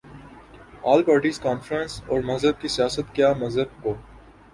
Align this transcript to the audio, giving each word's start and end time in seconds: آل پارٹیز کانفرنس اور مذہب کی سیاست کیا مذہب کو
آل 0.83 1.03
پارٹیز 1.03 1.39
کانفرنس 1.39 2.01
اور 2.07 2.21
مذہب 2.21 2.59
کی 2.61 2.67
سیاست 2.67 3.13
کیا 3.15 3.31
مذہب 3.39 3.83
کو 3.83 3.93